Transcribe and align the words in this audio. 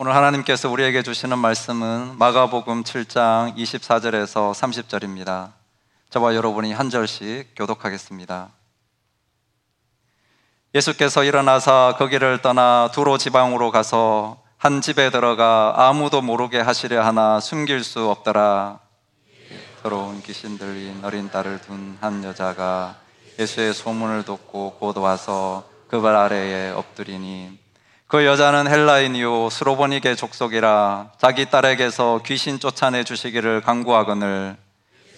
오늘 0.00 0.14
하나님께서 0.14 0.70
우리에게 0.70 1.02
주시는 1.02 1.40
말씀은 1.40 2.18
마가복음 2.18 2.84
7장 2.84 3.56
24절에서 3.56 4.52
30절입니다. 4.54 5.50
저와 6.10 6.36
여러분이 6.36 6.72
한 6.72 6.88
절씩 6.88 7.56
교독하겠습니다. 7.56 8.48
예수께서 10.72 11.24
일어나사 11.24 11.96
거기를 11.98 12.40
떠나 12.42 12.88
두로 12.92 13.18
지방으로 13.18 13.72
가서 13.72 14.40
한 14.56 14.80
집에 14.82 15.10
들어가 15.10 15.74
아무도 15.76 16.22
모르게 16.22 16.60
하시려 16.60 17.04
하나 17.04 17.40
숨길 17.40 17.82
수 17.82 18.08
없더라. 18.08 18.78
더러운 19.82 20.22
귀신 20.22 20.58
들린 20.58 21.04
어린 21.04 21.28
딸을 21.28 21.60
둔 21.62 21.98
한 22.00 22.22
여자가 22.22 22.94
예수의 23.36 23.74
소문을 23.74 24.24
듣고 24.24 24.76
곧 24.78 24.96
와서 24.98 25.68
그 25.88 26.00
발 26.00 26.14
아래에 26.14 26.70
엎드리니 26.70 27.58
그 28.08 28.24
여자는 28.24 28.68
헬라인이요 28.68 29.50
스로보니게 29.50 30.14
족속이라 30.14 31.10
자기 31.18 31.50
딸에게서 31.50 32.20
귀신 32.24 32.58
쫓아내 32.58 33.04
주시기를 33.04 33.60
강구하거늘 33.60 34.56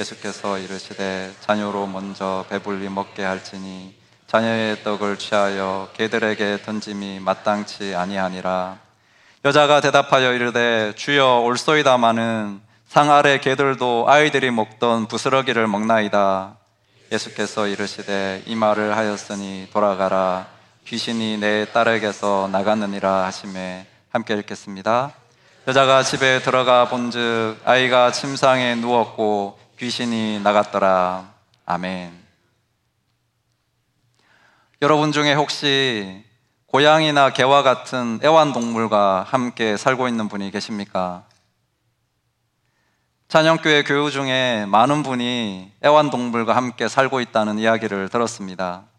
예수께서 0.01 0.59
이르시되 0.59 1.33
자녀로 1.39 1.87
먼저 1.87 2.45
배불리 2.49 2.89
먹게 2.89 3.23
할지니 3.23 3.95
자녀의 4.27 4.83
떡을 4.83 5.19
취하여 5.19 5.89
개들에게 5.97 6.63
던짐이 6.63 7.21
마땅치 7.21 7.95
아니하니라. 7.95 8.79
여자가 9.45 9.80
대답하여 9.80 10.33
이르되 10.33 10.93
주여 10.97 11.43
올소이다마는 11.45 12.61
상 12.88 13.13
아래 13.13 13.38
개들도 13.38 14.07
아이들이 14.09 14.51
먹던 14.51 15.07
부스러기를 15.07 15.69
먹나이다. 15.69 16.57
예수께서 17.13 17.69
이르시되 17.69 18.43
이 18.47 18.57
말을 18.57 18.97
하였으니 18.97 19.69
돌아가라 19.73 20.60
귀신이 20.91 21.39
내 21.39 21.71
딸에게서 21.71 22.49
나갔느니라 22.51 23.25
하심에 23.27 23.87
함께 24.09 24.35
읽겠습니다. 24.35 25.13
여자가 25.69 26.03
집에 26.03 26.43
들어가 26.43 26.89
본즉 26.89 27.61
아이가 27.65 28.11
침상에 28.11 28.74
누웠고 28.74 29.57
귀신이 29.79 30.41
나갔더라. 30.41 31.33
아멘. 31.65 32.11
여러분 34.83 35.13
중에 35.13 35.33
혹시 35.33 36.24
고양이나 36.66 37.30
개와 37.30 37.63
같은 37.63 38.18
애완동물과 38.24 39.27
함께 39.29 39.77
살고 39.77 40.09
있는 40.09 40.27
분이 40.29 40.51
계십니까? 40.51 41.23
찬영교회 43.29 43.85
교우 43.85 44.11
중에 44.11 44.66
많은 44.66 45.05
분이 45.05 45.71
애완동물과 45.85 46.57
함께 46.57 46.88
살고 46.88 47.21
있다는 47.21 47.61
이야기를 47.61 48.09
들었습니다. 48.09 48.90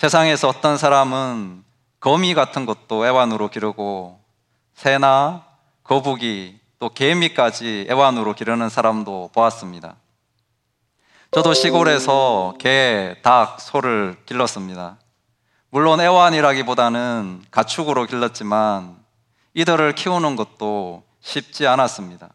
세상에서 0.00 0.48
어떤 0.48 0.78
사람은 0.78 1.62
거미 2.00 2.32
같은 2.32 2.64
것도 2.64 3.06
애완으로 3.06 3.50
기르고 3.50 4.18
새나 4.72 5.44
거북이 5.84 6.58
또 6.78 6.88
개미까지 6.88 7.86
애완으로 7.90 8.32
기르는 8.32 8.70
사람도 8.70 9.28
보았습니다. 9.34 9.96
저도 11.32 11.52
시골에서 11.52 12.54
개, 12.58 13.16
닭, 13.20 13.60
소를 13.60 14.16
길렀습니다. 14.24 14.96
물론 15.68 16.00
애완이라기보다는 16.00 17.44
가축으로 17.50 18.06
길렀지만 18.06 18.96
이들을 19.52 19.94
키우는 19.96 20.34
것도 20.34 21.02
쉽지 21.20 21.66
않았습니다. 21.66 22.30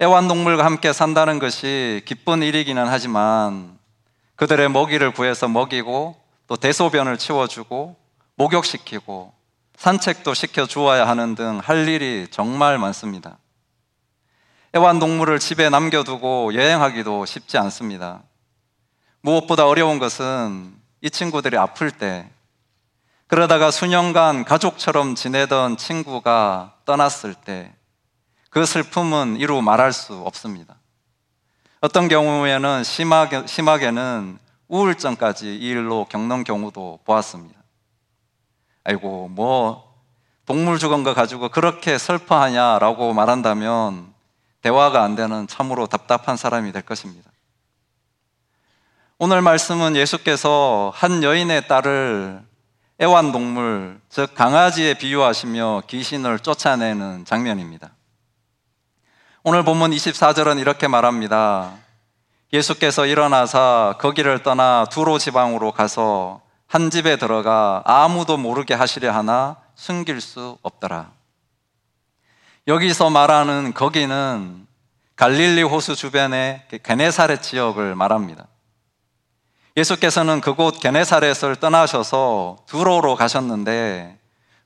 애완동물과 0.00 0.64
함께 0.64 0.94
산다는 0.94 1.38
것이 1.38 2.00
기쁜 2.06 2.42
일이기는 2.42 2.86
하지만 2.88 3.78
그들의 4.36 4.70
먹이를 4.70 5.12
구해서 5.12 5.46
먹이고 5.46 6.21
또 6.46 6.56
대소변을 6.56 7.18
치워주고 7.18 7.96
목욕시키고 8.36 9.32
산책도 9.76 10.34
시켜주어야 10.34 11.08
하는 11.08 11.34
등 11.34 11.60
할 11.62 11.88
일이 11.88 12.26
정말 12.30 12.78
많습니다. 12.78 13.38
애완동물을 14.74 15.38
집에 15.38 15.68
남겨두고 15.68 16.54
여행하기도 16.54 17.26
쉽지 17.26 17.58
않습니다. 17.58 18.22
무엇보다 19.20 19.66
어려운 19.66 19.98
것은 19.98 20.74
이 21.00 21.10
친구들이 21.10 21.58
아플 21.58 21.90
때, 21.90 22.30
그러다가 23.26 23.70
수년간 23.70 24.44
가족처럼 24.44 25.14
지내던 25.14 25.76
친구가 25.76 26.74
떠났을 26.84 27.34
때, 27.34 27.72
그 28.50 28.64
슬픔은 28.64 29.36
이루 29.38 29.62
말할 29.62 29.92
수 29.92 30.14
없습니다. 30.14 30.76
어떤 31.80 32.08
경우에는 32.08 32.84
심하게, 32.84 33.46
심하게는 33.46 34.38
우울증까지 34.72 35.54
이 35.56 35.68
일로 35.68 36.06
겪는 36.06 36.44
경우도 36.44 37.00
보았습니다. 37.04 37.60
아이고, 38.84 39.28
뭐, 39.28 39.92
동물 40.46 40.78
죽은 40.78 41.04
거 41.04 41.12
가지고 41.12 41.50
그렇게 41.50 41.98
슬퍼하냐라고 41.98 43.12
말한다면 43.12 44.12
대화가 44.62 45.02
안 45.02 45.14
되는 45.14 45.46
참으로 45.46 45.86
답답한 45.86 46.38
사람이 46.38 46.72
될 46.72 46.80
것입니다. 46.80 47.30
오늘 49.18 49.42
말씀은 49.42 49.94
예수께서 49.94 50.90
한 50.94 51.22
여인의 51.22 51.68
딸을 51.68 52.42
애완동물, 52.98 54.00
즉 54.08 54.34
강아지에 54.34 54.94
비유하시며 54.94 55.82
귀신을 55.86 56.38
쫓아내는 56.38 57.26
장면입니다. 57.26 57.90
오늘 59.42 59.64
본문 59.64 59.90
24절은 59.90 60.60
이렇게 60.60 60.88
말합니다. 60.88 61.74
예수께서 62.52 63.06
일어나사 63.06 63.94
거기를 63.98 64.42
떠나 64.42 64.84
두로 64.90 65.18
지방으로 65.18 65.72
가서 65.72 66.42
한 66.66 66.90
집에 66.90 67.16
들어가 67.16 67.82
아무도 67.84 68.36
모르게 68.36 68.74
하시려 68.74 69.12
하나 69.12 69.56
숨길 69.74 70.20
수 70.20 70.58
없더라. 70.62 71.10
여기서 72.68 73.10
말하는 73.10 73.72
거기는 73.74 74.66
갈릴리 75.16 75.62
호수 75.62 75.96
주변의 75.96 76.66
게네사렛 76.82 77.42
지역을 77.42 77.94
말합니다. 77.94 78.46
예수께서는 79.76 80.40
그곳 80.40 80.78
게네사렛을 80.80 81.56
떠나셔서 81.56 82.58
두로로 82.66 83.16
가셨는데 83.16 84.18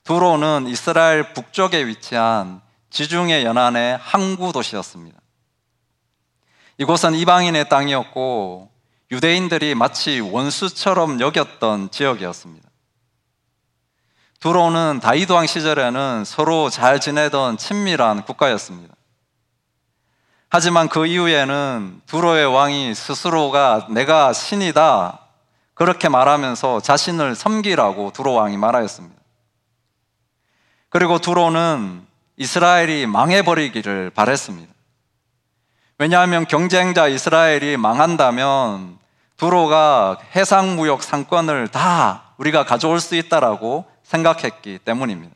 두로는 0.02 0.66
이스라엘 0.66 1.32
북쪽에 1.32 1.86
위치한 1.86 2.60
지중해 2.90 3.44
연안의 3.44 3.98
항구 4.00 4.52
도시였습니다. 4.52 5.18
이곳은 6.78 7.14
이방인의 7.14 7.68
땅이었고 7.68 8.70
유대인들이 9.10 9.74
마치 9.74 10.20
원수처럼 10.20 11.20
여겼던 11.20 11.90
지역이었습니다. 11.90 12.68
두로는 14.40 15.00
다이도 15.00 15.34
왕 15.34 15.46
시절에는 15.46 16.24
서로 16.24 16.68
잘 16.68 17.00
지내던 17.00 17.56
친밀한 17.56 18.22
국가였습니다. 18.24 18.94
하지만 20.48 20.88
그 20.88 21.06
이후에는 21.06 22.02
두로의 22.06 22.46
왕이 22.46 22.94
스스로가 22.94 23.88
내가 23.90 24.32
신이다 24.32 25.20
그렇게 25.74 26.08
말하면서 26.08 26.80
자신을 26.80 27.34
섬기라고 27.34 28.12
두로 28.12 28.34
왕이 28.34 28.56
말하였습니다. 28.56 29.16
그리고 30.88 31.18
두로는 31.18 32.06
이스라엘이 32.36 33.06
망해버리기를 33.06 34.10
바랬습니다. 34.10 34.72
왜냐하면 35.98 36.46
경쟁자 36.46 37.08
이스라엘이 37.08 37.78
망한다면 37.78 38.98
두로가 39.36 40.18
해상 40.34 40.76
무역 40.76 41.02
상권을 41.02 41.68
다 41.68 42.34
우리가 42.36 42.64
가져올 42.64 43.00
수 43.00 43.14
있다라고 43.16 43.86
생각했기 44.02 44.78
때문입니다. 44.84 45.34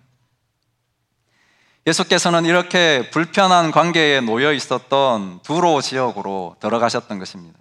예수께서는 1.87 2.45
이렇게 2.45 3.09
불편한 3.11 3.71
관계에 3.71 4.21
놓여 4.21 4.53
있었던 4.53 5.41
두로 5.43 5.81
지역으로 5.81 6.57
들어가셨던 6.61 7.19
것입니다. 7.19 7.59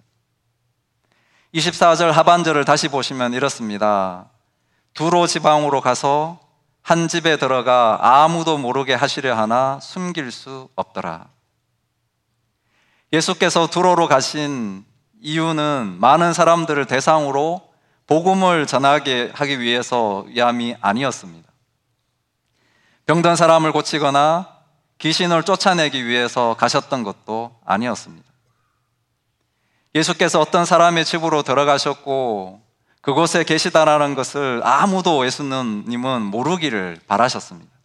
24절 1.54 2.12
하반절을 2.12 2.64
다시 2.64 2.88
보시면 2.88 3.32
이렇습니다. 3.32 4.26
두로 4.92 5.26
지방으로 5.26 5.80
가서 5.80 6.38
한 6.82 7.08
집에 7.08 7.38
들어가 7.38 7.98
아무도 8.00 8.58
모르게 8.58 8.94
하시려 8.94 9.36
하나 9.36 9.80
숨길 9.80 10.30
수 10.30 10.68
없더라. 10.76 11.28
예수께서 13.12 13.66
두로로 13.66 14.06
가신 14.06 14.84
이유는 15.20 15.96
많은 16.00 16.32
사람들을 16.32 16.86
대상으로 16.86 17.68
복음을 18.06 18.66
전하게 18.66 19.30
하기 19.34 19.60
위해서 19.60 20.24
위함이 20.28 20.76
아니었습니다. 20.80 21.48
병든 23.06 23.36
사람을 23.36 23.72
고치거나 23.72 24.48
귀신을 24.98 25.42
쫓아내기 25.42 26.06
위해서 26.06 26.54
가셨던 26.58 27.02
것도 27.02 27.56
아니었습니다. 27.64 28.28
예수께서 29.94 30.40
어떤 30.40 30.64
사람의 30.64 31.04
집으로 31.04 31.42
들어가셨고 31.42 32.60
그곳에 33.00 33.44
계시다라는 33.44 34.14
것을 34.14 34.60
아무도 34.62 35.24
예수님은 35.26 36.22
모르기를 36.22 37.00
바라셨습니다. 37.06 37.79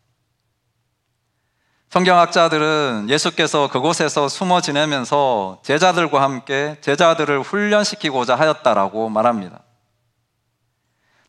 성경학자들은 1.95 3.07
예수께서 3.09 3.69
그곳에서 3.69 4.27
숨어 4.27 4.59
지내면서 4.59 5.59
제자들과 5.63 6.21
함께 6.21 6.75
제자들을 6.81 7.41
훈련시키고자 7.41 8.35
하였다라고 8.35 9.07
말합니다. 9.07 9.61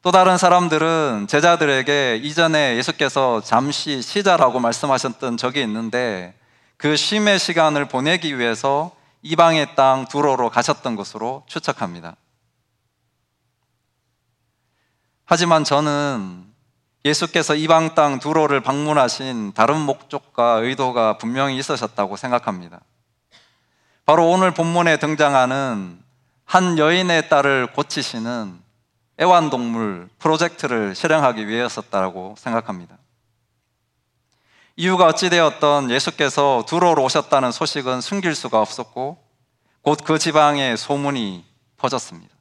또 0.02 0.10
다른 0.10 0.36
사람들은 0.36 1.28
제자들에게 1.28 2.16
이전에 2.16 2.76
예수께서 2.78 3.40
잠시 3.42 4.02
쉬자라고 4.02 4.58
말씀하셨던 4.58 5.36
적이 5.36 5.62
있는데 5.62 6.34
그 6.76 6.96
쉼의 6.96 7.38
시간을 7.38 7.84
보내기 7.84 8.36
위해서 8.36 8.90
이방의 9.22 9.76
땅 9.76 10.06
두로로 10.08 10.50
가셨던 10.50 10.96
것으로 10.96 11.44
추측합니다. 11.46 12.16
하지만 15.26 15.62
저는 15.62 16.45
예수께서 17.06 17.54
이방 17.54 17.94
땅 17.94 18.18
두로를 18.18 18.60
방문하신 18.60 19.52
다른 19.54 19.80
목적과 19.80 20.58
의도가 20.62 21.18
분명히 21.18 21.56
있으셨다고 21.56 22.16
생각합니다. 22.16 22.80
바로 24.04 24.28
오늘 24.28 24.52
본문에 24.52 24.98
등장하는 24.98 26.02
한 26.44 26.78
여인의 26.78 27.28
딸을 27.28 27.68
고치시는 27.74 28.60
애완동물 29.20 30.08
프로젝트를 30.18 30.94
실행하기 30.96 31.46
위해였었다고 31.46 32.34
생각합니다. 32.38 32.98
이유가 34.74 35.06
어찌되었던 35.06 35.90
예수께서 35.90 36.64
두로로 36.66 37.02
오셨다는 37.04 37.52
소식은 37.52 38.00
숨길 38.00 38.34
수가 38.34 38.60
없었고 38.60 39.24
곧 39.82 40.02
그 40.04 40.18
지방에 40.18 40.74
소문이 40.74 41.44
퍼졌습니다. 41.76 42.35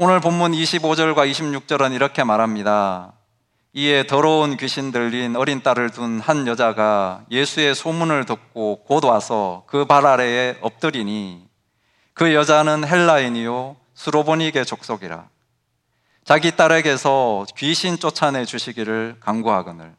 오늘 0.00 0.20
본문 0.20 0.52
25절과 0.52 1.28
26절은 1.28 1.92
이렇게 1.92 2.22
말합니다. 2.22 3.14
이에 3.72 4.06
더러운 4.06 4.56
귀신 4.56 4.92
들린 4.92 5.34
어린 5.34 5.60
딸을 5.60 5.90
둔 5.90 6.20
한 6.20 6.46
여자가 6.46 7.24
예수의 7.32 7.74
소문을 7.74 8.24
듣고 8.24 8.84
곧 8.84 9.04
와서 9.04 9.64
그 9.66 9.86
발 9.86 10.06
아래에 10.06 10.58
엎드리니 10.60 11.48
그 12.14 12.32
여자는 12.32 12.86
헬라인이요 12.86 13.74
스로보니게 13.94 14.62
족속이라. 14.62 15.28
자기 16.24 16.54
딸에게서 16.54 17.46
귀신 17.56 17.98
쫓아내 17.98 18.44
주시기를 18.44 19.16
강구하거늘. 19.18 19.96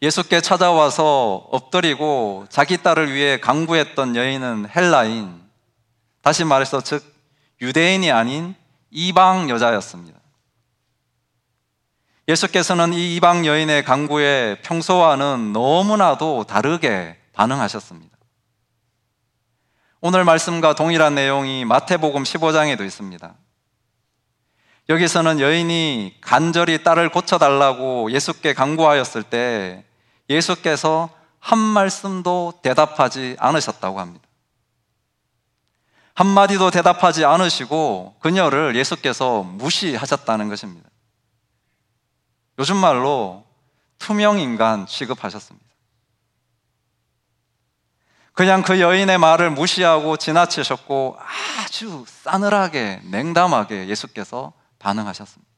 예수께 0.00 0.40
찾아와서 0.40 1.46
엎드리고 1.52 2.46
자기 2.48 2.78
딸을 2.78 3.12
위해 3.12 3.38
강구했던 3.38 4.16
여인은 4.16 4.70
헬라인. 4.74 5.42
다시 6.22 6.42
말해서 6.44 6.80
즉 6.80 7.15
유대인이 7.60 8.10
아닌 8.10 8.54
이방 8.90 9.50
여자였습니다. 9.50 10.18
예수께서는 12.28 12.92
이 12.92 13.16
이방 13.16 13.46
여인의 13.46 13.84
강구에 13.84 14.58
평소와는 14.62 15.52
너무나도 15.52 16.44
다르게 16.44 17.16
반응하셨습니다. 17.32 18.16
오늘 20.00 20.24
말씀과 20.24 20.74
동일한 20.74 21.14
내용이 21.14 21.64
마태복음 21.64 22.24
15장에도 22.24 22.84
있습니다. 22.84 23.34
여기서는 24.88 25.40
여인이 25.40 26.18
간절히 26.20 26.82
딸을 26.82 27.10
고쳐달라고 27.10 28.12
예수께 28.12 28.54
강구하였을 28.54 29.22
때 29.24 29.84
예수께서 30.28 31.10
한 31.40 31.58
말씀도 31.58 32.54
대답하지 32.62 33.36
않으셨다고 33.38 34.00
합니다. 34.00 34.25
한마디도 36.16 36.70
대답하지 36.70 37.26
않으시고 37.26 38.16
그녀를 38.20 38.74
예수께서 38.74 39.42
무시하셨다는 39.42 40.48
것입니다. 40.48 40.88
요즘 42.58 42.76
말로 42.78 43.44
투명인간 43.98 44.86
취급하셨습니다. 44.86 45.66
그냥 48.32 48.62
그 48.62 48.80
여인의 48.80 49.18
말을 49.18 49.50
무시하고 49.50 50.16
지나치셨고 50.16 51.18
아주 51.18 52.04
싸늘하게 52.06 53.02
냉담하게 53.04 53.88
예수께서 53.88 54.54
반응하셨습니다. 54.78 55.50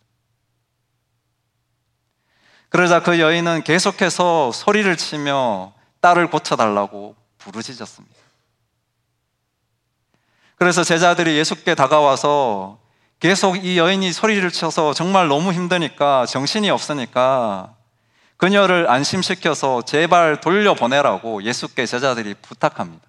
그러자 2.68 3.02
그 3.04 3.20
여인은 3.20 3.62
계속해서 3.62 4.50
소리를 4.50 4.96
치며 4.96 5.72
딸을 6.00 6.30
고쳐달라고 6.30 7.14
부르짖었습니다. 7.38 8.27
그래서 10.58 10.82
제자들이 10.82 11.36
예수께 11.36 11.76
다가와서 11.76 12.78
계속 13.20 13.64
이 13.64 13.78
여인이 13.78 14.12
소리를 14.12 14.50
쳐서 14.50 14.92
정말 14.92 15.28
너무 15.28 15.52
힘드니까 15.52 16.26
정신이 16.26 16.68
없으니까 16.70 17.74
그녀를 18.36 18.90
안심시켜서 18.90 19.82
제발 19.82 20.40
돌려보내라고 20.40 21.42
예수께 21.42 21.86
제자들이 21.86 22.34
부탁합니다. 22.42 23.06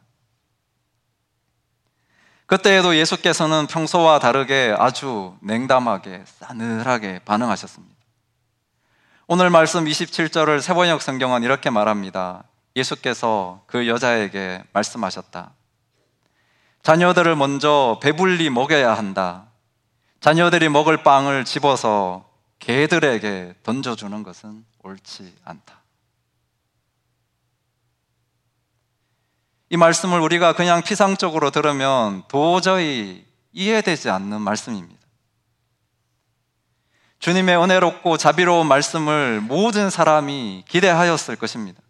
그때에도 2.46 2.96
예수께서는 2.96 3.68
평소와 3.68 4.18
다르게 4.18 4.76
아주 4.78 5.36
냉담하게 5.42 6.24
싸늘하게 6.26 7.20
반응하셨습니다. 7.26 7.96
오늘 9.28 9.52
말씀 9.52 9.86
27절을 9.86 10.62
세번역 10.62 11.04
성경은 11.04 11.44
이렇게 11.44 11.70
말합니다. 11.70 12.44
예수께서 12.76 13.62
그 13.68 13.88
여자에게 13.88 14.64
말씀하셨다. 14.74 15.52
자녀들을 16.90 17.36
먼저 17.36 18.00
배불리 18.02 18.50
먹여야 18.50 18.98
한다. 18.98 19.46
자녀들이 20.22 20.70
먹을 20.70 21.04
빵을 21.04 21.46
집어서 21.46 22.28
개들에게 22.58 23.54
던져주는 23.62 24.24
것은 24.24 24.66
옳지 24.82 25.36
않다. 25.46 25.84
이 29.70 29.78
말씀을 29.78 30.20
우리가 30.20 30.54
그냥 30.54 30.82
피상적으로 30.82 31.52
들으면 31.52 32.24
도저히 32.28 33.24
이해되지 33.52 34.10
않는 34.10 34.42
말씀입니다. 34.42 35.00
주님의 37.20 37.56
은혜롭고 37.56 38.18
자비로운 38.18 38.66
말씀을 38.66 39.42
모든 39.42 39.92
사람이 39.92 40.64
기대하였을 40.68 41.36
것입니다. 41.36 41.84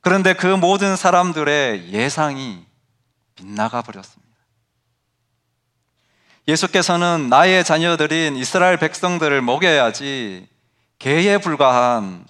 그런데 0.00 0.34
그 0.34 0.48
모든 0.48 0.96
사람들의 0.96 1.92
예상이 1.92 2.71
빗나가 3.34 3.82
버렸습니다. 3.82 4.32
예수께서는 6.48 7.28
나의 7.28 7.64
자녀들인 7.64 8.36
이스라엘 8.36 8.76
백성들을 8.76 9.42
먹여야지 9.42 10.48
개에 10.98 11.38
불과한 11.38 12.26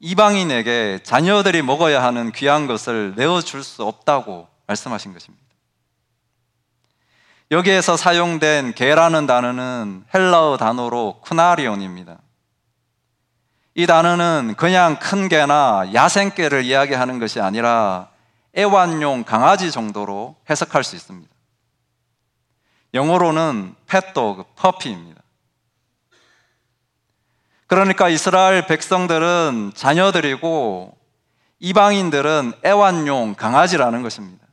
이방인에게 0.00 1.00
자녀들이 1.04 1.62
먹어야 1.62 2.02
하는 2.02 2.32
귀한 2.32 2.66
것을 2.66 3.14
내어줄 3.16 3.62
수 3.62 3.84
없다고 3.84 4.48
말씀하신 4.66 5.12
것입니다. 5.12 5.42
여기에서 7.52 7.96
사용된 7.96 8.74
개라는 8.74 9.26
단어는 9.26 10.04
헬라어 10.12 10.56
단어로 10.56 11.20
쿠나리온입니다. 11.20 12.18
이 13.74 13.86
단어는 13.86 14.54
그냥 14.56 14.98
큰 14.98 15.28
개나 15.28 15.90
야생개를 15.94 16.64
이야기하는 16.64 17.18
것이 17.18 17.40
아니라 17.40 18.11
애완용 18.56 19.24
강아지 19.24 19.70
정도로 19.70 20.36
해석할 20.48 20.84
수 20.84 20.96
있습니다. 20.96 21.32
영어로는 22.94 23.74
펫도그, 23.86 24.44
퍼피입니다. 24.56 25.22
그러니까 27.66 28.10
이스라엘 28.10 28.66
백성들은 28.66 29.72
자녀들이고 29.74 30.94
이방인들은 31.60 32.52
애완용 32.64 33.34
강아지라는 33.34 34.02
것입니다. 34.02 34.46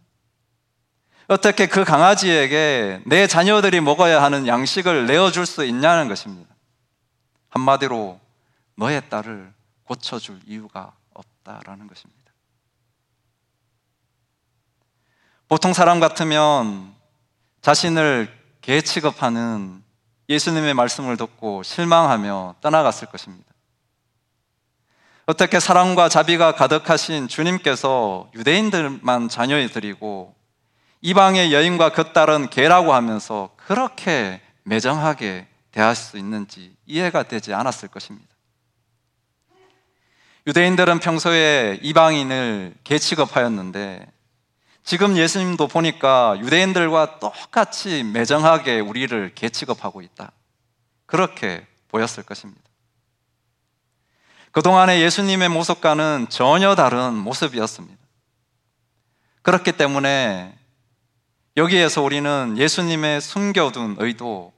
어떻게 1.27 1.67
그 1.67 1.83
강아지에게 1.83 3.01
내 3.05 3.27
자녀들이 3.27 3.81
먹어야 3.81 4.23
하는 4.23 4.47
양식을 4.47 5.05
내어줄 5.05 5.45
수 5.45 5.65
있냐는 5.65 6.07
것입니다. 6.07 6.55
한마디로 7.49 8.19
너의 8.75 9.09
딸을 9.09 9.53
고쳐줄 9.83 10.39
이유가 10.45 10.93
없다라는 11.13 11.87
것입니다. 11.87 12.18
보통 15.49 15.73
사람 15.73 15.99
같으면 15.99 16.93
자신을 17.61 18.31
개 18.61 18.81
취급하는 18.81 19.83
예수님의 20.29 20.75
말씀을 20.75 21.17
듣고 21.17 21.63
실망하며 21.63 22.57
떠나갔을 22.61 23.07
것입니다. 23.07 23.51
어떻게 25.25 25.59
사랑과 25.59 26.07
자비가 26.07 26.51
가득하신 26.51 27.27
주님께서 27.27 28.29
유대인들만 28.35 29.27
자녀들이고 29.27 30.35
이방의 31.01 31.51
여인과 31.51 31.93
그 31.93 32.13
딸은 32.13 32.51
개라고 32.51 32.93
하면서 32.93 33.49
그렇게 33.55 34.41
매정하게 34.65 35.47
대할 35.71 35.95
수 35.95 36.19
있는지 36.19 36.75
이해가 36.85 37.23
되지 37.23 37.55
않았을 37.55 37.89
것입니다. 37.89 38.27
유대인들은 40.45 40.99
평소에 40.99 41.79
이방인을 41.81 42.75
개 42.83 42.99
취급하였는데 42.99 44.18
지금 44.89 45.17
예수님도 45.17 45.67
보니까 45.67 46.35
유대인들과 46.39 47.19
똑같이 47.19 48.01
매정하게 48.01 48.79
우리를 48.79 49.35
개취급하고 49.35 50.01
있다. 50.01 50.31
그렇게 51.05 51.63
보였을 51.89 52.23
것입니다. 52.23 52.63
그동안의 54.51 55.03
예수님의 55.03 55.49
모습과는 55.49 56.25
전혀 56.29 56.73
다른 56.73 57.13
모습이었습니다. 57.13 57.99
그렇기 59.43 59.73
때문에 59.73 60.57
여기에서 61.55 62.01
우리는 62.01 62.55
예수님의 62.57 63.21
숨겨둔 63.21 63.97
의도, 63.99 64.51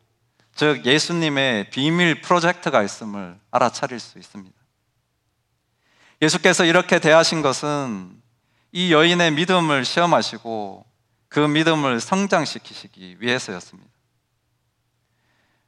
즉 0.55 0.85
예수님의 0.85 1.71
비밀 1.71 2.21
프로젝트가 2.21 2.83
있음을 2.83 3.37
알아차릴 3.51 3.99
수 3.99 4.17
있습니다. 4.17 4.55
예수께서 6.21 6.63
이렇게 6.63 6.99
대하신 6.99 7.41
것은 7.41 8.20
이 8.71 8.93
여인의 8.93 9.31
믿음을 9.31 9.83
시험하시고 9.83 10.85
그 11.27 11.39
믿음을 11.39 11.99
성장시키시기 11.99 13.17
위해서였습니다. 13.19 13.89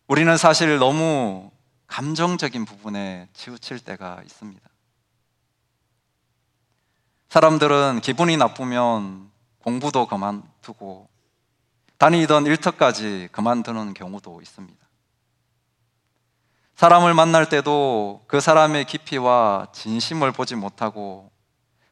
우리는 0.07 0.38
사실 0.38 0.77
너무 0.77 1.51
감정적인 1.88 2.65
부분에 2.65 3.27
치우칠 3.33 3.79
때가 3.79 4.22
있습니다. 4.24 4.62
사람들은 7.29 8.01
기분이 8.01 8.38
나쁘면 8.38 9.31
공부도 9.60 10.07
그만두고 10.07 11.10
다니던 11.98 12.45
일터까지 12.45 13.29
그만두는 13.31 13.93
경우도 13.93 14.41
있습니다. 14.41 14.83
사람을 16.75 17.13
만날 17.13 17.48
때도 17.50 18.24
그 18.27 18.39
사람의 18.39 18.86
깊이와 18.86 19.67
진심을 19.74 20.31
보지 20.31 20.55
못하고 20.55 21.32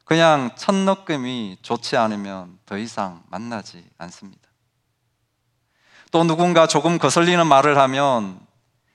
그냥 0.04 0.50
첫 0.56 0.74
느낌이 0.74 1.58
좋지 1.62 1.96
않으면 1.96 2.58
더 2.66 2.76
이상 2.76 3.22
만나지 3.28 3.84
않습니다. 3.98 4.42
또 6.10 6.24
누군가 6.24 6.66
조금 6.66 6.98
거슬리는 6.98 7.46
말을 7.46 7.78
하면 7.78 8.38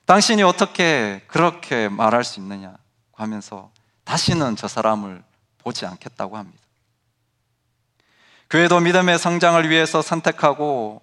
당신이 0.05 0.43
어떻게 0.43 1.21
그렇게 1.27 1.89
말할 1.89 2.23
수 2.23 2.39
있느냐 2.39 2.75
하면서 3.13 3.71
다시는 4.03 4.55
저 4.55 4.67
사람을 4.67 5.23
보지 5.57 5.85
않겠다고 5.85 6.37
합니다. 6.37 6.59
교회도 8.49 8.79
믿음의 8.79 9.19
성장을 9.19 9.69
위해서 9.69 10.01
선택하고 10.01 11.01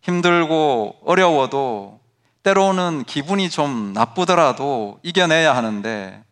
힘들고 0.00 1.00
어려워도 1.04 2.00
때로는 2.42 3.04
기분이 3.04 3.50
좀 3.50 3.92
나쁘더라도 3.92 4.98
이겨내야 5.02 5.54
하는데 5.54 6.24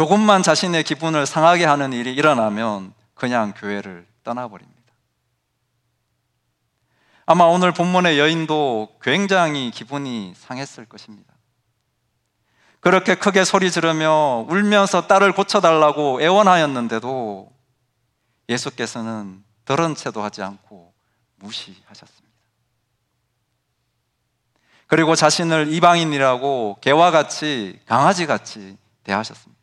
조금만 0.00 0.42
자신의 0.42 0.84
기분을 0.84 1.26
상하게 1.26 1.66
하는 1.66 1.92
일이 1.92 2.14
일어나면 2.14 2.94
그냥 3.12 3.52
교회를 3.54 4.06
떠나버립니다. 4.24 4.80
아마 7.26 7.44
오늘 7.44 7.70
본문의 7.72 8.18
여인도 8.18 8.96
굉장히 9.02 9.70
기분이 9.70 10.32
상했을 10.34 10.86
것입니다. 10.86 11.34
그렇게 12.80 13.14
크게 13.14 13.44
소리 13.44 13.70
지르며 13.70 14.46
울면서 14.48 15.06
딸을 15.06 15.32
고쳐달라고 15.32 16.22
애원하였는데도 16.22 17.52
예수께서는 18.48 19.44
들은 19.66 19.94
채도 19.94 20.22
하지 20.22 20.40
않고 20.40 20.94
무시하셨습니다. 21.36 22.38
그리고 24.86 25.14
자신을 25.14 25.70
이방인이라고 25.74 26.78
개와 26.80 27.10
같이 27.10 27.78
강아지 27.84 28.24
같이 28.24 28.78
대하셨습니다. 29.04 29.59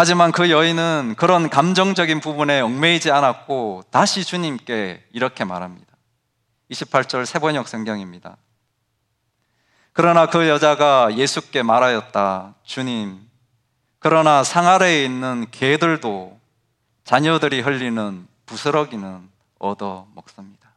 하지만 0.00 0.32
그 0.32 0.48
여인은 0.48 1.16
그런 1.18 1.50
감정적인 1.50 2.20
부분에 2.20 2.62
얽매이지 2.62 3.10
않았고 3.10 3.82
다시 3.90 4.24
주님께 4.24 5.06
이렇게 5.12 5.44
말합니다. 5.44 5.94
28절 6.70 7.26
세번역 7.26 7.68
성경입니다. 7.68 8.38
그러나 9.92 10.24
그 10.24 10.48
여자가 10.48 11.14
예수께 11.18 11.62
말하였다. 11.62 12.54
주님, 12.64 13.20
그러나 13.98 14.42
상 14.42 14.66
아래에 14.66 15.04
있는 15.04 15.44
개들도 15.50 16.40
자녀들이 17.04 17.60
흘리는 17.60 18.26
부스러기는 18.46 19.28
얻어 19.58 20.06
먹습니다. 20.14 20.70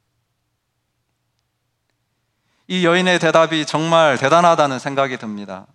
이 2.68 2.86
여인의 2.86 3.20
대답이 3.20 3.66
정말 3.66 4.18
대단하다는 4.18 4.80
생각이 4.80 5.16
듭니다. 5.16 5.66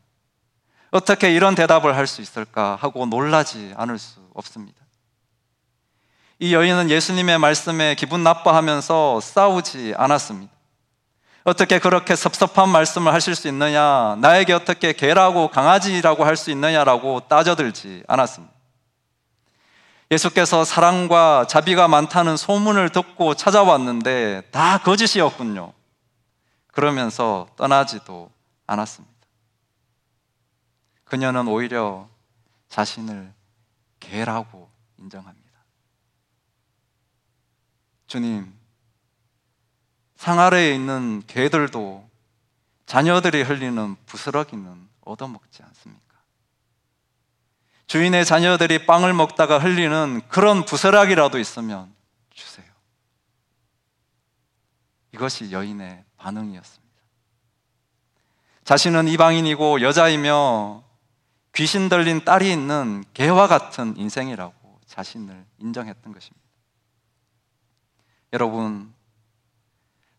어떻게 0.90 1.32
이런 1.32 1.54
대답을 1.54 1.96
할 1.96 2.06
수 2.06 2.22
있을까 2.22 2.76
하고 2.80 3.06
놀라지 3.06 3.72
않을 3.76 3.98
수 3.98 4.20
없습니다. 4.34 4.78
이 6.38 6.54
여인은 6.54 6.88
예수님의 6.88 7.38
말씀에 7.38 7.94
기분 7.96 8.22
나빠하면서 8.22 9.20
싸우지 9.20 9.94
않았습니다. 9.96 10.52
어떻게 11.44 11.78
그렇게 11.78 12.14
섭섭한 12.14 12.68
말씀을 12.68 13.12
하실 13.12 13.34
수 13.34 13.48
있느냐, 13.48 14.16
나에게 14.20 14.52
어떻게 14.52 14.92
개라고 14.92 15.48
강아지라고 15.48 16.24
할 16.24 16.36
수 16.36 16.50
있느냐라고 16.50 17.20
따져들지 17.28 18.04
않았습니다. 18.06 18.54
예수께서 20.10 20.64
사랑과 20.64 21.46
자비가 21.48 21.88
많다는 21.88 22.36
소문을 22.36 22.90
듣고 22.90 23.34
찾아왔는데 23.34 24.42
다 24.50 24.78
거짓이었군요. 24.78 25.72
그러면서 26.72 27.46
떠나지도 27.56 28.30
않았습니다. 28.66 29.07
그녀는 31.08 31.48
오히려 31.48 32.08
자신을 32.68 33.32
개라고 34.00 34.70
인정합니다. 34.98 35.48
주님, 38.06 38.52
상 40.16 40.40
아래에 40.40 40.74
있는 40.74 41.22
개들도 41.26 42.08
자녀들이 42.86 43.42
흘리는 43.42 43.96
부스러기는 44.06 44.88
얻어먹지 45.02 45.62
않습니까? 45.62 46.02
주인의 47.86 48.24
자녀들이 48.24 48.86
빵을 48.86 49.12
먹다가 49.14 49.58
흘리는 49.58 50.20
그런 50.28 50.64
부스러기라도 50.64 51.38
있으면 51.38 51.94
주세요. 52.30 52.66
이것이 55.12 55.52
여인의 55.52 56.04
반응이었습니다. 56.18 56.88
자신은 58.64 59.08
이방인이고 59.08 59.80
여자이며 59.80 60.87
귀신 61.58 61.88
들린 61.88 62.24
딸이 62.24 62.52
있는 62.52 63.02
개와 63.14 63.48
같은 63.48 63.96
인생이라고 63.96 64.78
자신을 64.86 65.44
인정했던 65.58 66.12
것입니다. 66.12 66.46
여러분, 68.32 68.94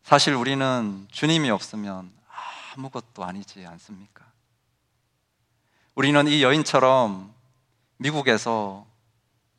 사실 0.04 0.34
우리는 0.34 1.08
주님이 1.10 1.50
없으면 1.50 2.12
아무것도 2.76 3.24
아니지 3.24 3.66
않습니까? 3.66 4.26
우리는 5.96 6.28
이 6.28 6.44
여인처럼 6.44 7.34
미국에서 7.96 8.86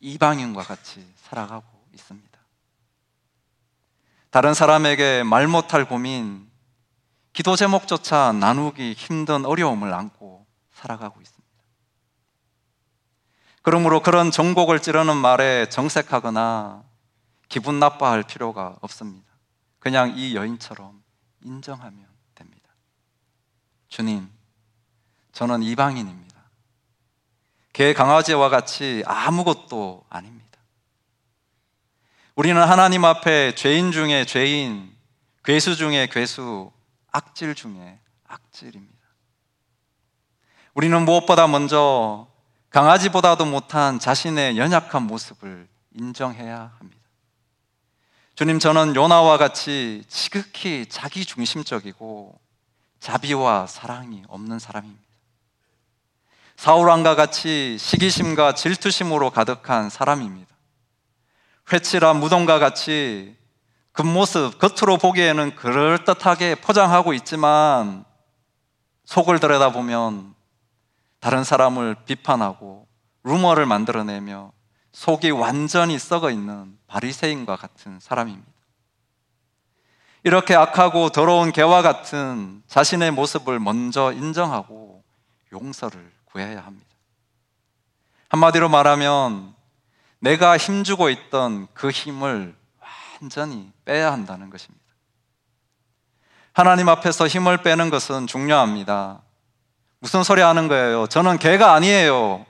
이방인과 0.01 0.65
같이 0.65 1.11
살아가고 1.17 1.67
있습니다. 1.95 2.39
다른 4.29 4.53
사람에게 4.53 5.23
말 5.23 5.49
못할 5.49 5.89
고민, 5.89 6.47
기도 7.33 7.57
제목조차 7.57 8.33
나누기 8.33 8.93
힘든 8.93 9.47
어려움을 9.47 9.95
안고 9.95 10.45
살아가고 10.75 11.23
있습니다. 11.23 11.40
그러므로 13.63 14.03
그런 14.03 14.31
정곡을 14.31 14.81
찌르는 14.81 15.17
말에 15.17 15.69
정색하거나 15.69 16.83
기분 17.49 17.79
나빠할 17.79 18.23
필요가 18.23 18.77
없습니다. 18.81 19.27
그냥 19.79 20.15
이 20.17 20.35
여인처럼 20.35 21.03
인정하면 21.43 22.07
됩니다. 22.35 22.71
주님, 23.89 24.29
저는 25.33 25.63
이방인입니다. 25.63 26.41
개 27.73 27.93
강아지와 27.93 28.49
같이 28.49 29.03
아무것도 29.07 30.05
아닙니다. 30.09 30.41
우리는 32.35 32.61
하나님 32.63 33.05
앞에 33.05 33.55
죄인 33.55 33.93
중에 33.93 34.25
죄인, 34.25 34.95
괴수 35.45 35.77
중에 35.77 36.09
괴수, 36.11 36.71
악질 37.11 37.55
중에 37.55 37.99
악질입니다. 38.25 38.99
우리는 40.75 41.05
무엇보다 41.05 41.47
먼저 41.49 42.30
강아지보다도 42.71 43.47
못한 43.47 43.99
자신의 43.99 44.57
연약한 44.57 45.03
모습을 45.03 45.69
인정해야 45.93 46.73
합니다. 46.79 47.01
주님, 48.37 48.61
저는 48.61 48.95
요나와 48.95 49.39
같이 49.39 50.05
지극히 50.09 50.87
자기 50.89 51.25
중심적이고 51.25 52.39
자비와 53.01 53.67
사랑이 53.67 54.23
없는 54.29 54.61
사람입니다. 54.61 55.03
사울왕과 56.57 57.17
같이 57.17 57.77
시기심과 57.79 58.55
질투심으로 58.55 59.31
가득한 59.31 59.91
사람입니다. 59.91 60.55
회칠한 61.73 62.21
무덤과 62.21 62.59
같이 62.61 63.37
그 63.93 64.03
모습, 64.03 64.59
겉으로 64.59 64.97
보기에는 64.99 65.57
그럴듯하게 65.57 66.57
포장하고 66.57 67.15
있지만 67.15 68.05
속을 69.07 69.41
들여다보면 69.41 70.35
다른 71.21 71.45
사람을 71.45 71.97
비판하고 72.07 72.89
루머를 73.23 73.67
만들어내며 73.67 74.53
속이 74.93 75.31
완전히 75.31 75.99
썩어 75.99 76.31
있는 76.31 76.79
바리새인과 76.87 77.57
같은 77.57 78.01
사람입니다. 78.01 78.51
이렇게 80.23 80.55
악하고 80.55 81.11
더러운 81.11 81.53
개와 81.53 81.83
같은 81.83 82.63
자신의 82.67 83.13
모습을 83.13 83.59
먼저 83.59 84.13
인정하고 84.13 85.03
용서를 85.53 86.13
구해야 86.25 86.61
합니다. 86.61 86.89
한마디로 88.29 88.69
말하면 88.69 89.55
내가 90.19 90.57
힘주고 90.57 91.09
있던 91.11 91.69
그 91.73 91.91
힘을 91.91 92.55
완전히 93.21 93.73
빼야 93.85 94.13
한다는 94.13 94.51
것입니다. 94.51 94.85
하나님 96.53 96.89
앞에서 96.89 97.27
힘을 97.27 97.63
빼는 97.63 97.91
것은 97.91 98.27
중요합니다. 98.27 99.23
무슨 100.01 100.23
소리 100.23 100.41
하는 100.41 100.67
거예요? 100.67 101.07
저는 101.07 101.39
개가 101.39 101.75
아니에요. 101.75 102.47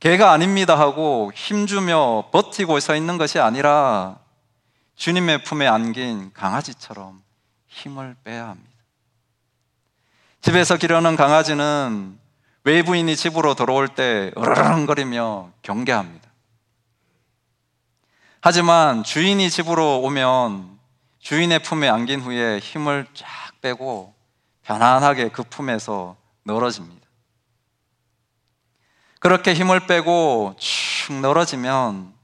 개가 0.00 0.32
아닙니다 0.32 0.78
하고 0.78 1.30
힘주며 1.34 2.30
버티고 2.32 2.80
서 2.80 2.96
있는 2.96 3.18
것이 3.18 3.38
아니라 3.38 4.18
주님의 4.96 5.44
품에 5.44 5.66
안긴 5.66 6.32
강아지처럼 6.32 7.22
힘을 7.68 8.16
빼야 8.24 8.48
합니다. 8.48 8.70
집에서 10.40 10.78
기르는 10.78 11.16
강아지는 11.16 12.18
외부인이 12.64 13.14
집으로 13.14 13.54
들어올 13.54 13.88
때 13.88 14.30
으르렁거리며 14.38 15.50
경계합니다. 15.60 16.30
하지만 18.40 19.04
주인이 19.04 19.50
집으로 19.50 20.00
오면 20.00 20.78
주인의 21.18 21.58
품에 21.58 21.90
안긴 21.90 22.20
후에 22.20 22.58
힘을 22.58 23.06
쫙 23.12 23.28
빼고 23.60 24.14
편안하게 24.62 25.28
그 25.28 25.42
품에서 25.42 26.16
늘어집니다. 26.44 27.06
그렇게 29.18 29.52
힘을 29.52 29.86
빼고 29.86 30.56
축 30.58 31.12
늘어지면 31.14 32.14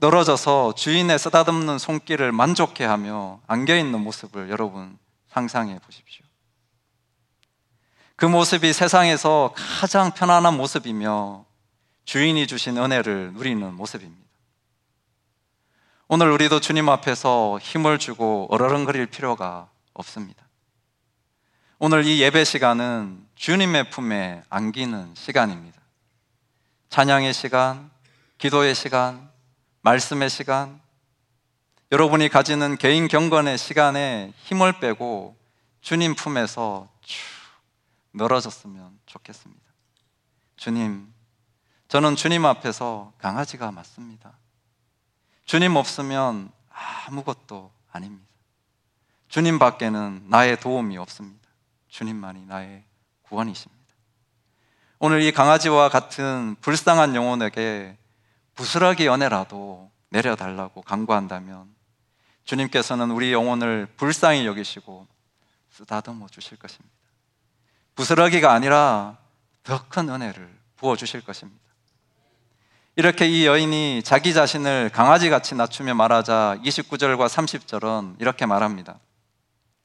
늘어져서 0.00 0.74
주인의 0.74 1.18
쓰다듬는 1.18 1.78
손길을 1.78 2.32
만족해 2.32 2.84
하며 2.84 3.40
안겨 3.46 3.76
있는 3.76 4.00
모습을 4.00 4.48
여러분 4.50 4.98
상상해 5.28 5.78
보십시오. 5.78 6.24
그 8.16 8.26
모습이 8.26 8.72
세상에서 8.72 9.52
가장 9.56 10.12
편안한 10.12 10.56
모습이며 10.56 11.44
주인이 12.04 12.46
주신 12.46 12.78
은혜를 12.78 13.32
누리는 13.32 13.74
모습입니다. 13.74 14.22
오늘 16.08 16.30
우리도 16.30 16.60
주님 16.60 16.88
앞에서 16.88 17.58
힘을 17.60 17.98
주고 17.98 18.46
어러렁거릴 18.50 19.06
필요가 19.06 19.70
없습니다. 19.94 20.41
오늘 21.84 22.06
이 22.06 22.22
예배 22.22 22.44
시간은 22.44 23.26
주님의 23.34 23.90
품에 23.90 24.44
안기는 24.48 25.16
시간입니다. 25.16 25.80
찬양의 26.90 27.34
시간, 27.34 27.90
기도의 28.38 28.76
시간, 28.76 29.28
말씀의 29.80 30.30
시간, 30.30 30.80
여러분이 31.90 32.28
가지는 32.28 32.76
개인 32.76 33.08
경건의 33.08 33.58
시간에 33.58 34.32
힘을 34.44 34.78
빼고 34.78 35.36
주님 35.80 36.14
품에서 36.14 36.88
쭉 37.00 37.18
늘어졌으면 38.12 39.00
좋겠습니다. 39.06 39.62
주님, 40.54 41.12
저는 41.88 42.14
주님 42.14 42.46
앞에서 42.46 43.12
강아지가 43.18 43.72
맞습니다. 43.72 44.38
주님 45.46 45.74
없으면 45.74 46.52
아무것도 46.70 47.72
아닙니다. 47.90 48.28
주님 49.26 49.58
밖에는 49.58 50.26
나의 50.28 50.60
도움이 50.60 50.96
없습니다. 50.96 51.41
주님만이 51.92 52.46
나의 52.46 52.84
구원이십니다. 53.20 53.82
오늘 54.98 55.20
이 55.20 55.30
강아지와 55.30 55.90
같은 55.90 56.56
불쌍한 56.62 57.14
영혼에게 57.14 57.98
부스러기 58.54 59.04
연애라도 59.04 59.90
내려달라고 60.08 60.80
강구한다면 60.82 61.68
주님께서는 62.44 63.10
우리 63.10 63.32
영혼을 63.32 63.86
불쌍히 63.96 64.46
여기시고 64.46 65.06
쓰다듬어 65.70 66.28
주실 66.28 66.58
것입니다. 66.58 66.96
부스러기가 67.94 68.52
아니라 68.52 69.18
더 69.62 69.84
큰 69.88 70.08
은혜를 70.08 70.48
부어 70.76 70.96
주실 70.96 71.22
것입니다. 71.22 71.60
이렇게 72.96 73.26
이 73.26 73.46
여인이 73.46 74.02
자기 74.02 74.32
자신을 74.32 74.90
강아지 74.94 75.28
같이 75.28 75.54
낮추며 75.54 75.94
말하자 75.94 76.60
29절과 76.64 77.28
30절은 77.28 78.16
이렇게 78.18 78.46
말합니다. 78.46 78.98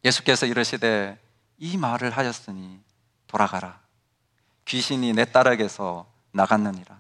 예수께서 0.05 0.45
이르시되 0.45 1.26
이 1.57 1.77
말을 1.77 2.11
하였으니 2.11 2.79
돌아가라. 3.27 3.79
귀신이 4.65 5.13
내 5.13 5.25
딸에게서 5.25 6.05
나갔느니라. 6.31 6.97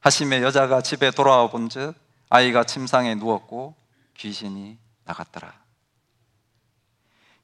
하심에 0.00 0.42
여자가 0.42 0.80
집에 0.80 1.10
돌아와 1.10 1.48
본즉 1.50 1.94
아이가 2.28 2.64
침상에 2.64 3.14
누웠고 3.16 3.74
귀신이 4.16 4.78
나갔더라. 5.04 5.52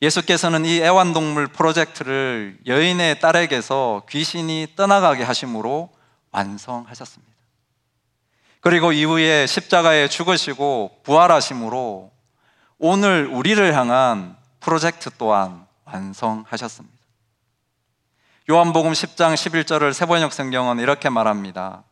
예수께서는 0.02 0.64
이 0.66 0.80
애완동물 0.80 1.48
프로젝트를 1.48 2.58
여인의 2.66 3.18
딸에게서 3.20 4.02
귀신이 4.08 4.74
떠나가게 4.76 5.24
하심으로 5.24 5.90
완성하셨습니다. 6.32 7.34
그리고 8.60 8.92
이후에 8.92 9.46
십자가에 9.46 10.08
죽으시고 10.08 11.00
부활하심으로 11.02 12.12
오늘 12.78 13.26
우리를 13.26 13.74
향한 13.74 14.36
프로젝트 14.60 15.08
또한 15.16 15.65
완성하셨습니다. 15.86 16.96
요한복음 18.48 18.92
10장 18.92 19.34
11절을 19.34 19.92
세번역 19.92 20.32
성경은 20.32 20.78
이렇게 20.78 21.08
말합니다. 21.08 21.82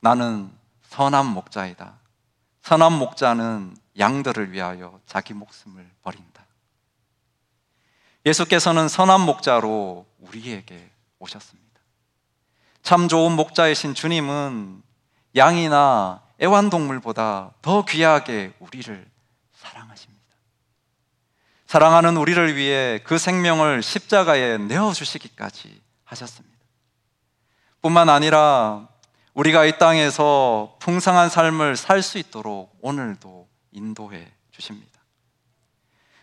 나는 0.00 0.50
선한 0.82 1.26
목자이다. 1.26 1.94
선한 2.62 2.92
목자는 2.92 3.76
양들을 3.98 4.52
위하여 4.52 5.00
자기 5.06 5.34
목숨을 5.34 5.88
버린다. 6.02 6.44
예수께서는 8.26 8.88
선한 8.88 9.22
목자로 9.22 10.06
우리에게 10.18 10.90
오셨습니다. 11.18 11.80
참 12.82 13.08
좋은 13.08 13.32
목자이신 13.32 13.94
주님은 13.94 14.82
양이나 15.36 16.22
애완동물보다 16.40 17.52
더 17.62 17.84
귀하게 17.84 18.52
우리를 18.58 19.08
사랑하십니다. 19.54 20.09
사랑하는 21.70 22.16
우리를 22.16 22.56
위해 22.56 22.98
그 23.04 23.16
생명을 23.16 23.80
십자가에 23.80 24.58
내어주시기까지 24.58 25.80
하셨습니다. 26.02 26.58
뿐만 27.80 28.08
아니라 28.08 28.88
우리가 29.34 29.64
이 29.66 29.78
땅에서 29.78 30.76
풍성한 30.80 31.28
삶을 31.28 31.76
살 31.76 32.02
수 32.02 32.18
있도록 32.18 32.76
오늘도 32.80 33.46
인도해 33.70 34.32
주십니다. 34.50 35.00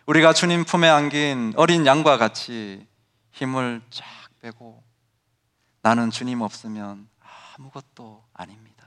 우리가 0.04 0.34
주님 0.34 0.66
품에 0.66 0.86
안긴 0.86 1.54
어린 1.56 1.86
양과 1.86 2.18
같이 2.18 2.86
힘을 3.32 3.80
쫙 3.88 4.04
빼고 4.42 4.84
나는 5.80 6.10
주님 6.10 6.42
없으면 6.42 7.08
아무것도 7.56 8.22
아닙니다. 8.34 8.84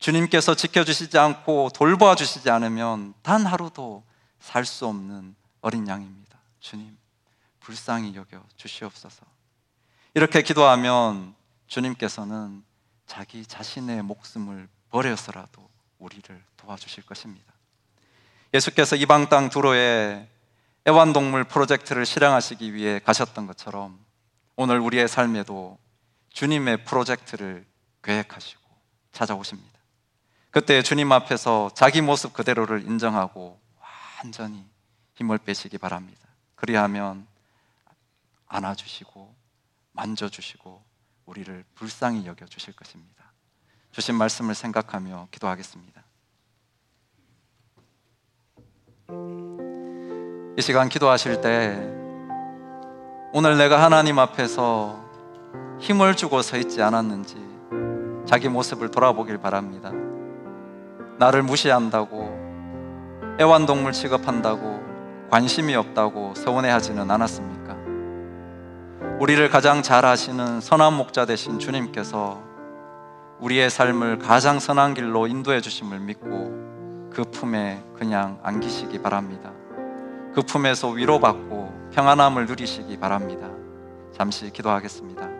주님께서 0.00 0.54
지켜주시지 0.54 1.16
않고 1.16 1.70
돌보아 1.70 2.14
주시지 2.14 2.50
않으면 2.50 3.14
단 3.22 3.46
하루도 3.46 4.04
살 4.38 4.66
수 4.66 4.86
없는 4.86 5.34
어린 5.66 5.88
양입니다. 5.88 6.38
주님, 6.60 6.96
불쌍히 7.58 8.14
여겨 8.14 8.40
주시옵소서. 8.54 9.26
이렇게 10.14 10.42
기도하면 10.42 11.34
주님께서는 11.66 12.62
자기 13.04 13.44
자신의 13.44 14.02
목숨을 14.02 14.68
버려서라도 14.90 15.68
우리를 15.98 16.40
도와주실 16.56 17.04
것입니다. 17.04 17.52
예수께서 18.54 18.94
이방 18.94 19.28
땅 19.28 19.50
두로에 19.50 20.28
애완동물 20.86 21.42
프로젝트를 21.42 22.06
실행하시기 22.06 22.72
위해 22.72 23.00
가셨던 23.00 23.48
것처럼 23.48 23.98
오늘 24.54 24.78
우리의 24.78 25.08
삶에도 25.08 25.78
주님의 26.30 26.84
프로젝트를 26.84 27.66
계획하시고 28.04 28.62
찾아오십니다. 29.10 29.80
그때 30.52 30.80
주님 30.82 31.10
앞에서 31.10 31.72
자기 31.74 32.02
모습 32.02 32.34
그대로를 32.34 32.82
인정하고 32.82 33.58
완전히 34.22 34.75
힘을 35.16 35.38
빼시기 35.38 35.78
바랍니다. 35.78 36.20
그리하면 36.54 37.26
안아주시고 38.46 39.34
만져주시고 39.92 40.82
우리를 41.26 41.64
불쌍히 41.74 42.26
여겨 42.26 42.46
주실 42.46 42.74
것입니다. 42.74 43.24
주신 43.90 44.14
말씀을 44.14 44.54
생각하며 44.54 45.28
기도하겠습니다. 45.30 46.02
이 50.58 50.62
시간 50.62 50.88
기도하실 50.88 51.40
때 51.40 51.76
오늘 53.32 53.58
내가 53.58 53.82
하나님 53.82 54.18
앞에서 54.18 55.04
힘을 55.80 56.16
주고 56.16 56.42
서 56.42 56.56
있지 56.56 56.82
않았는지 56.82 57.36
자기 58.26 58.48
모습을 58.48 58.90
돌아보길 58.90 59.38
바랍니다. 59.38 59.90
나를 61.18 61.42
무시한다고 61.42 62.46
애완동물 63.40 63.92
취급한다고 63.92 64.75
관심이 65.30 65.74
없다고 65.74 66.34
서운해하지는 66.34 67.10
않았습니까? 67.10 67.76
우리를 69.20 69.48
가장 69.48 69.82
잘 69.82 70.04
아시는 70.04 70.60
선한 70.60 70.94
목자 70.94 71.26
되신 71.26 71.58
주님께서 71.58 72.42
우리의 73.40 73.70
삶을 73.70 74.18
가장 74.18 74.58
선한 74.58 74.94
길로 74.94 75.26
인도해 75.26 75.60
주심을 75.60 76.00
믿고 76.00 77.10
그 77.10 77.24
품에 77.30 77.82
그냥 77.96 78.38
안기시기 78.42 79.02
바랍니다. 79.02 79.52
그 80.34 80.42
품에서 80.42 80.90
위로받고 80.90 81.90
평안함을 81.92 82.46
누리시기 82.46 82.98
바랍니다. 82.98 83.48
잠시 84.12 84.50
기도하겠습니다. 84.50 85.35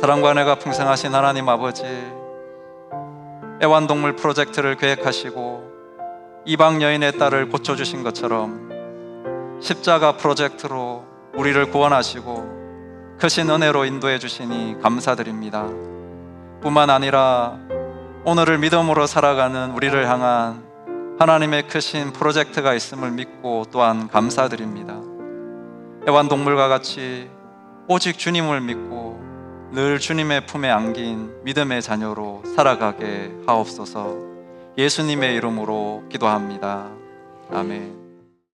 사랑과 0.00 0.30
은혜가 0.30 0.60
풍성하신 0.60 1.12
하나님 1.12 1.48
아버지, 1.48 1.82
애완동물 3.60 4.14
프로젝트를 4.14 4.76
계획하시고 4.76 6.42
이방 6.44 6.82
여인의 6.82 7.18
딸을 7.18 7.48
고쳐주신 7.48 8.04
것처럼 8.04 9.58
십자가 9.60 10.12
프로젝트로 10.12 11.04
우리를 11.34 11.72
구원하시고 11.72 13.16
크신 13.18 13.50
은혜로 13.50 13.86
인도해 13.86 14.20
주시니 14.20 14.76
감사드립니다. 14.80 15.66
뿐만 16.62 16.90
아니라 16.90 17.58
오늘을 18.24 18.58
믿음으로 18.58 19.08
살아가는 19.08 19.72
우리를 19.72 20.08
향한 20.08 20.62
하나님의 21.18 21.66
크신 21.66 22.12
프로젝트가 22.12 22.72
있음을 22.72 23.10
믿고 23.10 23.64
또한 23.72 24.06
감사드립니다. 24.06 24.94
애완동물과 26.08 26.68
같이 26.68 27.28
오직 27.88 28.16
주님을 28.16 28.60
믿고 28.60 29.07
늘 29.70 29.98
주님의 29.98 30.46
품에 30.46 30.70
안긴 30.70 31.44
믿음의 31.44 31.82
자녀로 31.82 32.42
살아가게 32.56 33.32
하옵소서 33.46 34.16
예수님의 34.78 35.34
이름으로 35.34 36.04
기도합니다. 36.08 36.90
아멘. 37.50 37.97